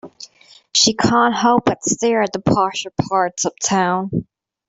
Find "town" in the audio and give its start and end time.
3.61-4.25